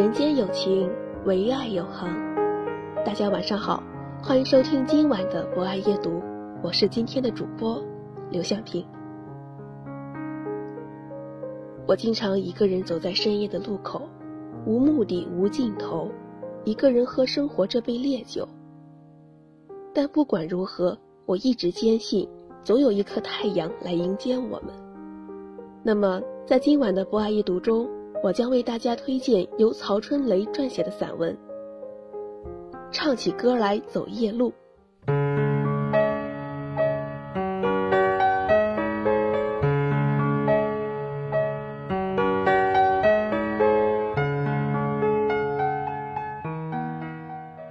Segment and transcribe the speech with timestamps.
[0.00, 0.90] 人间有情，
[1.26, 2.08] 唯爱永恒。
[3.04, 3.82] 大家晚上好，
[4.22, 6.22] 欢迎收听今晚的博爱夜读，
[6.62, 7.84] 我是今天的主播
[8.30, 8.82] 刘向平。
[11.86, 14.08] 我经常一个人走在深夜的路口，
[14.64, 16.08] 无目的、无尽头，
[16.64, 18.48] 一个人喝生活这杯烈酒。
[19.92, 22.26] 但不管如何，我一直坚信，
[22.64, 24.72] 总有一颗太阳来迎接我们。
[25.82, 27.86] 那么，在今晚的博爱夜读中。
[28.22, 31.34] 我将为大家推荐由曹春雷撰写的散文
[32.92, 34.50] 《唱起歌来走夜路》。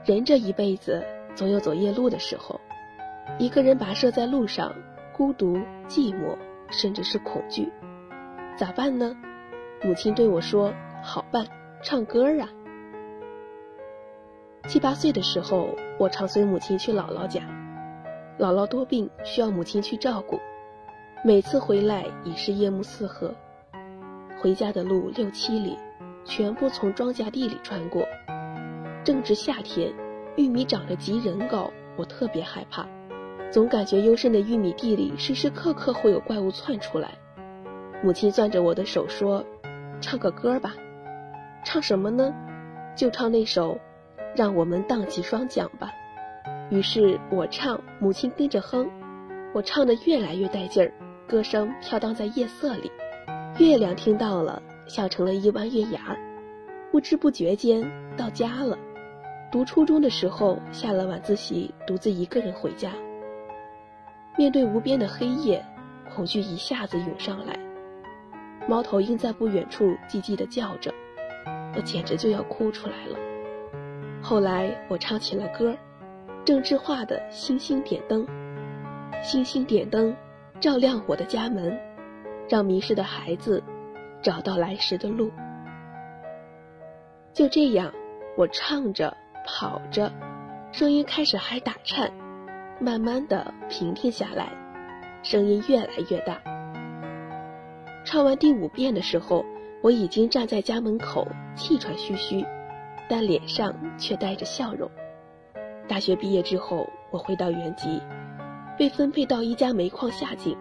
[0.03, 2.59] 人这一辈子总有走夜路的时候，
[3.37, 4.73] 一个人跋涉在路上，
[5.15, 6.35] 孤独、寂寞，
[6.71, 7.71] 甚至是恐惧，
[8.57, 9.15] 咋办呢？
[9.81, 11.45] 母亲对我说：“好办，
[11.81, 12.49] 唱歌啊。”
[14.67, 17.41] 七八岁的时候，我常随母亲去姥姥家。
[18.37, 20.37] 姥姥多病，需要母亲去照顾。
[21.23, 23.33] 每次回来已是夜幕四合。
[24.41, 25.77] 回家的路六七里，
[26.25, 28.05] 全部从庄稼地里穿过。
[29.05, 29.93] 正值夏天，
[30.35, 32.85] 玉米长得极人高，我特别害怕，
[33.49, 37.11] 总感觉幽深的玉米地里时时刻刻会有怪物窜出来。
[38.03, 39.41] 母亲攥着我的手说。
[40.01, 40.73] 唱个歌吧，
[41.63, 42.33] 唱什么呢？
[42.95, 43.75] 就唱那首
[44.35, 45.91] 《让我们荡起双桨》吧。
[46.69, 48.89] 于是我唱，母亲跟着哼。
[49.53, 50.91] 我唱得越来越带劲儿，
[51.27, 52.91] 歌声飘荡在夜色里。
[53.57, 56.17] 月亮听到了，笑成了一弯月牙儿。
[56.91, 57.83] 不知不觉间
[58.15, 58.77] 到家了。
[59.51, 62.91] 读初中的时候，下了晚自习，独自一个人回家。
[64.37, 65.65] 面对无边的黑夜，
[66.13, 67.57] 恐惧一下子涌上来。
[68.69, 70.93] 猫头鹰在不远处叽叽地叫着，
[71.75, 73.17] 我简直就要哭出来了。
[74.21, 75.75] 后来我唱起了歌，
[76.45, 78.23] 郑智化的《星星点灯》，
[79.23, 80.15] 星星点灯，
[80.59, 81.75] 照亮我的家门，
[82.47, 83.63] 让迷失的孩子
[84.21, 85.31] 找到来时的路。
[87.33, 87.91] 就这样，
[88.37, 89.11] 我唱着
[89.47, 90.11] 跑着，
[90.71, 92.11] 声音开始还打颤，
[92.79, 94.51] 慢慢的平静下来，
[95.23, 96.39] 声音越来越大。
[98.05, 99.45] 唱完第五遍的时候，
[99.81, 102.43] 我已经站在家门口，气喘吁吁，
[103.07, 104.89] 但脸上却带着笑容。
[105.87, 108.01] 大学毕业之后，我回到原籍，
[108.77, 110.57] 被分配到一家煤矿下井。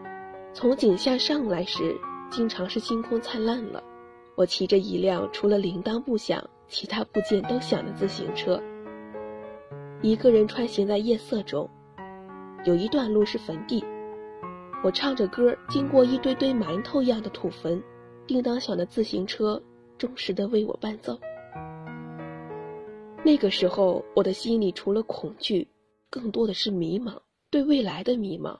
[0.52, 1.96] 从井下上来时，
[2.30, 3.82] 经常是星空灿烂了。
[4.34, 8.60] 我骑着一辆除了铃铛不响，其他部件都响的自行车，
[10.02, 11.68] 一个人穿行在夜色中。
[12.64, 13.84] 有一段路是坟地。
[14.80, 17.82] 我唱着歌，经过一堆堆馒头一样的土坟，
[18.28, 19.60] 叮当响的自行车
[19.98, 21.18] 忠实的为我伴奏。
[23.24, 25.66] 那个时候，我的心里除了恐惧，
[26.08, 27.20] 更多的是迷茫，
[27.50, 28.56] 对未来的迷茫。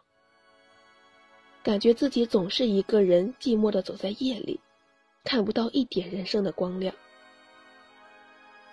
[1.63, 4.59] 感觉自己总是一个人寂寞的走在夜里，
[5.23, 6.93] 看不到一点人生的光亮。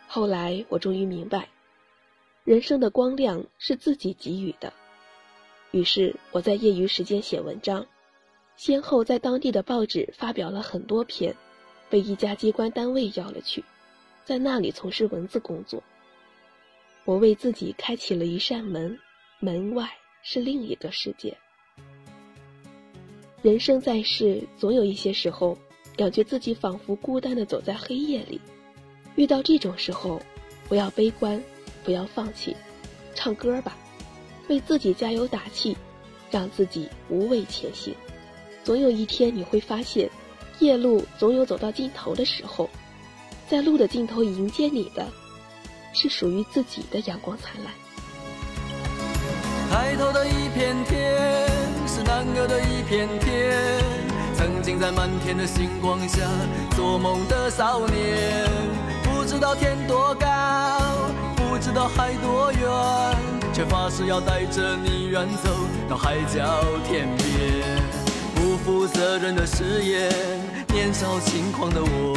[0.08, 1.48] 后来我终于明白，
[2.44, 4.74] 人生的光亮是自己给予的。
[5.76, 7.86] 于是我在业余时间写文章，
[8.56, 11.36] 先后在当地的报纸发表了很多篇，
[11.90, 13.62] 被一家机关单位要了去，
[14.24, 15.84] 在那里从事文字工作。
[17.04, 18.98] 我为自己开启了一扇门，
[19.42, 19.92] 门外
[20.24, 21.38] 是另一个世界。
[23.42, 25.58] 人生在世，总有一些时候，
[25.98, 28.40] 感觉自己仿佛孤单的走在黑夜里。
[29.18, 30.22] 遇到这种时候，
[30.70, 31.44] 不要悲观，
[31.84, 32.56] 不要放弃，
[33.14, 33.78] 唱歌吧。
[34.48, 35.76] 为自己加油打气，
[36.32, 37.96] 让自己无畏前行。
[38.64, 40.10] 总有一天你会发现，
[40.60, 42.70] 夜路总有走到尽头的时候，
[43.48, 45.08] 在路的尽头迎接你的，
[45.94, 47.74] 是属于自己的阳光灿烂。
[49.70, 51.48] 抬头的一片天，
[51.88, 53.84] 是难得的一片天。
[54.36, 56.20] 曾经在满天的星光下
[56.76, 58.50] 做梦的少年，
[59.04, 60.28] 不知道天多高，
[61.56, 62.62] 不知道海多远，
[63.54, 65.50] 却发誓要带着你远走
[65.90, 66.44] 到海角
[66.86, 67.64] 天边。
[68.36, 70.12] 不负责任的誓言，
[70.74, 72.14] 年少轻狂的我，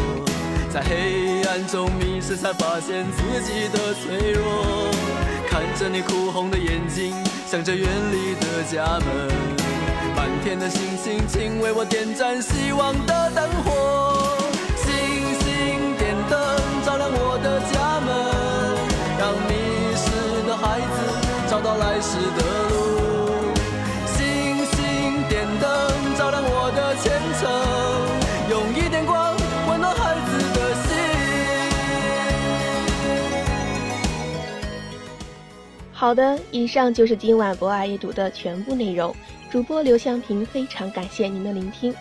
[0.69, 4.91] 在黑暗中迷失，才发现自己的脆弱。
[5.49, 7.15] 看着你哭红的眼睛，
[7.47, 9.07] 想着远离的家门。
[10.17, 14.37] 满天的星星，请为我点燃希望的灯火。
[14.75, 14.91] 星
[15.39, 16.41] 星点灯，
[16.85, 17.78] 照亮我的家
[21.69, 23.53] 到来时的路。
[24.07, 24.17] 星
[24.73, 24.79] 星
[25.29, 25.69] 点灯，
[26.17, 27.45] 照亮我的前程，
[28.49, 29.37] 用一点光
[29.69, 30.89] 温暖孩子的心。
[35.93, 39.15] 好的，以上就是今晚博爱阅读的全部内容。
[39.51, 41.95] 主播刘向平非常感谢您的聆听。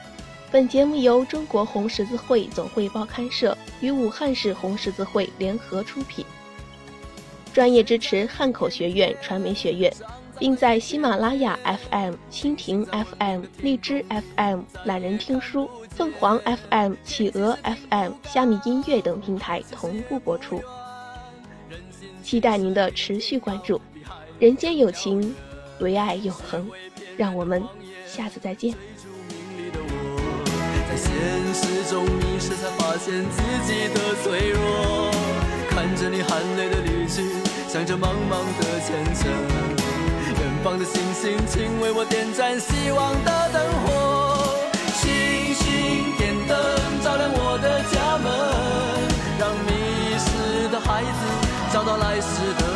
[0.50, 6.26] 本节目由中国红十字会总会报刊社与武汉市红十字会联合出品，
[7.58, 9.92] 专业支持汉口学院传媒学院，
[10.38, 11.58] 并在喜马拉雅
[11.90, 14.06] FM、蜻蜓 FM、荔枝
[14.36, 16.40] FM、懒人听书、凤凰
[16.70, 20.62] FM、企鹅 FM、虾米音乐等平台同步播出。
[22.22, 23.82] 期待您的持续关注。
[24.38, 25.34] 人间有情，
[25.80, 26.70] 唯爱永恒。
[27.18, 27.64] 让我们
[28.06, 28.72] 下次再见。
[30.96, 31.10] 现
[31.56, 35.12] 实中迷失，才发现自己的脆弱。
[35.70, 37.22] 看着你含泪的离去，
[37.68, 39.30] 向着茫茫的前程。
[40.40, 43.88] 远方的星星，请为我点燃希望的灯火。
[44.96, 45.66] 星星
[46.18, 46.58] 点灯，
[47.04, 48.26] 照亮我的家门，
[49.40, 49.70] 让迷
[50.18, 51.22] 失的孩子
[51.74, 52.67] 找到来时的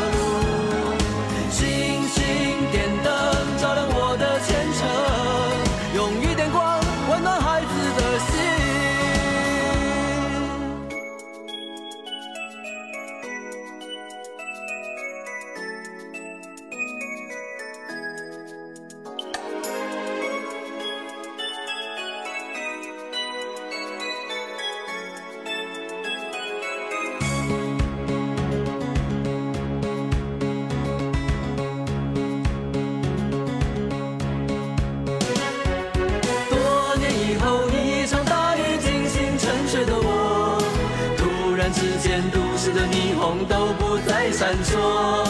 [41.74, 45.26] 之间，都市的霓虹都不再闪烁，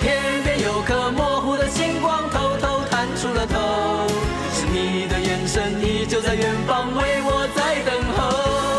[0.00, 4.06] 天边有颗模糊的星光，偷偷探出了头。
[4.52, 8.77] 是你的眼神，依旧在远方，为我在等候。